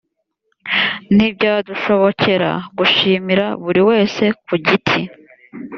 [1.15, 5.01] ntibyadushobokera gushimira buri wese ku giti